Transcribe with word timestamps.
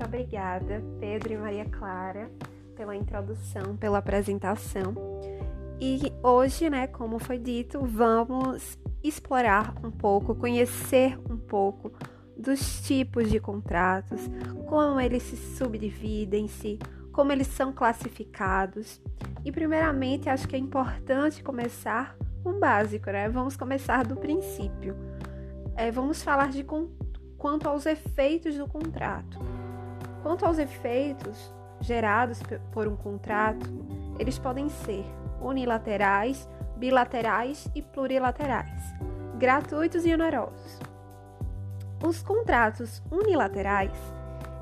obrigada, 0.00 0.80
Pedro 1.00 1.32
e 1.32 1.36
Maria 1.36 1.64
Clara, 1.64 2.30
pela 2.76 2.94
introdução, 2.94 3.76
pela 3.76 3.98
apresentação. 3.98 4.94
E 5.80 6.12
hoje, 6.22 6.70
né, 6.70 6.86
como 6.86 7.18
foi 7.18 7.38
dito, 7.38 7.80
vamos 7.84 8.78
explorar 9.02 9.74
um 9.82 9.90
pouco, 9.90 10.32
conhecer 10.32 11.18
um 11.28 11.36
pouco 11.36 11.92
dos 12.36 12.80
tipos 12.82 13.28
de 13.28 13.40
contratos, 13.40 14.20
como 14.68 15.00
eles 15.00 15.24
se 15.24 15.36
subdividem-se, 15.56 16.78
como 17.12 17.32
eles 17.32 17.48
são 17.48 17.72
classificados. 17.72 19.00
E 19.44 19.50
primeiramente, 19.50 20.28
acho 20.28 20.46
que 20.46 20.54
é 20.54 20.58
importante 20.58 21.42
começar 21.42 22.16
com 22.42 22.50
um 22.50 22.60
básico, 22.60 23.10
né? 23.10 23.28
Vamos 23.28 23.56
começar 23.56 24.04
do 24.04 24.16
princípio. 24.16 24.94
É, 25.76 25.90
vamos 25.90 26.22
falar 26.22 26.50
de 26.50 26.64
quanto 27.36 27.68
aos 27.68 27.86
efeitos 27.86 28.56
do 28.56 28.68
contrato. 28.68 29.38
Quanto 30.22 30.46
aos 30.46 30.58
efeitos 30.58 31.52
gerados 31.80 32.40
por 32.70 32.86
um 32.86 32.96
contrato, 32.96 33.66
eles 34.18 34.38
podem 34.38 34.68
ser 34.68 35.04
unilaterais, 35.40 36.48
bilaterais 36.76 37.68
e 37.74 37.82
plurilaterais, 37.82 38.94
gratuitos 39.38 40.06
e 40.06 40.14
onerosos. 40.14 40.78
Os 42.04 42.22
contratos 42.22 43.02
unilaterais, 43.10 43.92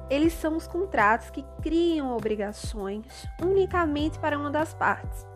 eles 0.09 0.33
são 0.33 0.57
os 0.57 0.67
contratos 0.67 1.31
que 1.31 1.45
criam 1.63 2.17
obrigações 2.17 3.27
unicamente 3.41 4.19
para 4.19 4.39
uma 4.39 4.51
das 4.51 4.75
partes, 4.75 5.27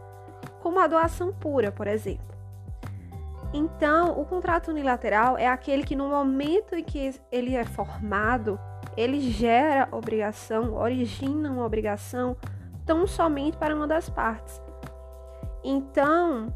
como 0.61 0.81
a 0.81 0.87
doação 0.87 1.33
pura, 1.33 1.71
por 1.71 1.87
exemplo. 1.87 2.35
Então, 3.53 4.19
o 4.19 4.25
contrato 4.25 4.71
unilateral 4.71 5.39
é 5.39 5.47
aquele 5.47 5.85
que 5.85 5.95
no 5.95 6.09
momento 6.09 6.75
em 6.75 6.83
que 6.83 7.15
ele 7.31 7.55
é 7.55 7.65
formado, 7.65 8.59
ele 8.97 9.21
gera 9.21 9.89
obrigação, 9.91 10.75
origina 10.75 11.51
uma 11.51 11.65
obrigação 11.65 12.37
tão 12.85 13.07
somente 13.07 13.57
para 13.57 13.75
uma 13.75 13.87
das 13.87 14.09
partes. 14.09 14.61
Então, 15.63 16.55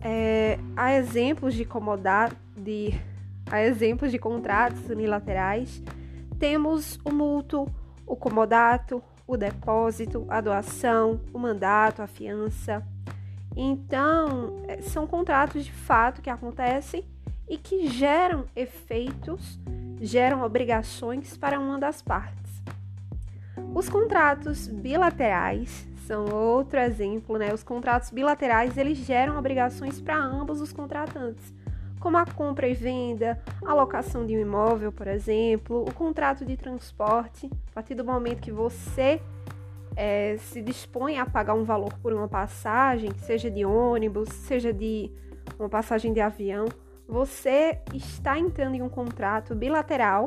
é, 0.00 0.58
há 0.76 0.92
exemplos 0.94 1.54
de 1.54 1.64
comodar, 1.64 2.32
de 2.56 2.92
há 3.50 3.62
exemplos 3.62 4.10
de 4.10 4.18
contratos 4.18 4.88
unilaterais. 4.88 5.82
Temos 6.38 6.98
o 7.04 7.10
mútuo, 7.10 7.66
o 8.06 8.14
comodato, 8.14 9.02
o 9.26 9.36
depósito, 9.36 10.26
a 10.28 10.40
doação, 10.40 11.20
o 11.32 11.38
mandato, 11.38 12.02
a 12.02 12.06
fiança. 12.06 12.86
Então, 13.56 14.62
é, 14.68 14.80
são 14.82 15.06
contratos 15.06 15.64
de 15.64 15.72
fato 15.72 16.22
que 16.22 16.30
acontecem 16.30 17.04
e 17.48 17.56
que 17.56 17.88
geram 17.88 18.44
efeitos, 18.54 19.58
geram 20.00 20.42
obrigações 20.42 21.36
para 21.36 21.58
uma 21.58 21.78
das 21.78 22.02
partes. 22.02 22.62
Os 23.74 23.88
contratos 23.88 24.66
bilaterais 24.66 25.86
são 26.06 26.24
outro 26.26 26.80
exemplo, 26.80 27.36
né? 27.36 27.52
Os 27.52 27.62
contratos 27.62 28.10
bilaterais, 28.10 28.76
eles 28.78 28.98
geram 28.98 29.38
obrigações 29.38 30.00
para 30.00 30.16
ambos 30.16 30.60
os 30.60 30.72
contratantes, 30.72 31.52
como 32.00 32.16
a 32.16 32.24
compra 32.24 32.66
e 32.66 32.74
venda, 32.74 33.38
a 33.64 33.74
locação 33.74 34.24
de 34.24 34.36
um 34.36 34.40
imóvel, 34.40 34.90
por 34.90 35.06
exemplo, 35.06 35.84
o 35.86 35.92
contrato 35.92 36.44
de 36.44 36.56
transporte, 36.56 37.50
a 37.70 37.74
partir 37.74 37.94
do 37.94 38.04
momento 38.04 38.40
que 38.40 38.52
você 38.52 39.20
é, 39.94 40.36
se 40.38 40.62
dispõe 40.62 41.18
a 41.18 41.26
pagar 41.26 41.54
um 41.54 41.64
valor 41.64 41.92
por 41.98 42.12
uma 42.12 42.28
passagem, 42.28 43.10
seja 43.18 43.50
de 43.50 43.64
ônibus, 43.64 44.28
seja 44.28 44.72
de 44.72 45.10
uma 45.58 45.68
passagem 45.68 46.12
de 46.12 46.20
avião, 46.20 46.66
você 47.08 47.80
está 47.94 48.38
entrando 48.38 48.74
em 48.74 48.82
um 48.82 48.88
contrato 48.88 49.54
bilateral 49.54 50.26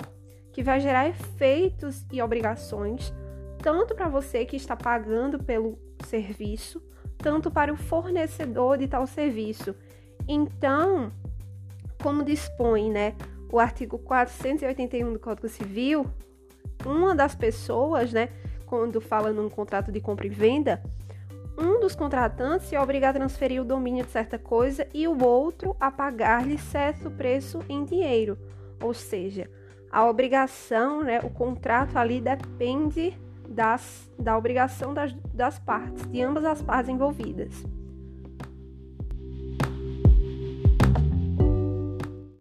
que 0.52 0.64
vai 0.64 0.80
gerar 0.80 1.08
efeitos 1.08 2.06
e 2.12 2.22
obrigações 2.22 3.14
tanto 3.62 3.94
para 3.94 4.10
você 4.10 4.44
que 4.44 4.56
está 4.56 4.76
pagando 4.76 5.40
pelo 5.40 5.78
serviço, 6.06 6.82
tanto 7.18 7.52
para 7.52 7.72
o 7.72 7.78
fornecedor 7.78 8.78
de 8.78 8.88
tal 8.88 9.06
serviço. 9.06 9.76
Então, 10.28 11.12
como 12.02 12.24
dispõe, 12.24 12.90
né, 12.90 13.16
o 13.52 13.60
artigo 13.60 14.00
481 14.00 15.14
do 15.14 15.20
Código 15.20 15.48
Civil, 15.48 16.06
uma 16.86 17.16
das 17.16 17.36
pessoas, 17.36 18.12
né, 18.12 18.30
quando 18.66 19.00
fala 19.00 19.32
num 19.32 19.50
contrato 19.50 19.92
de 19.92 20.00
compra 20.00 20.26
e 20.26 20.30
venda, 20.30 20.82
um 21.62 21.80
dos 21.80 21.96
contratantes 21.96 22.68
se 22.68 22.78
obriga 22.78 23.10
a 23.10 23.14
transferir 23.14 23.62
o 23.62 23.66
domínio 23.66 24.04
de 24.04 24.12
certa 24.12 24.40
coisa 24.40 24.88
e 24.94 25.08
o 25.08 25.24
outro 25.24 25.76
a 25.80 25.92
pagar-lhe 25.92 26.58
certo 26.58 27.12
preço 27.12 27.60
em 27.70 27.86
dinheiro. 27.86 28.38
Ou 28.82 28.94
seja, 28.94 29.50
a 29.92 30.06
obrigação, 30.06 31.04
né, 31.04 31.20
o 31.20 31.30
contrato 31.30 31.98
ali 31.98 32.20
depende 32.20 33.18
das, 33.48 34.10
da 34.18 34.38
obrigação 34.38 34.94
das, 34.94 35.14
das 35.34 35.60
partes, 35.60 36.06
de 36.08 36.22
ambas 36.22 36.46
as 36.46 36.62
partes 36.62 36.90
envolvidas. 36.90 37.64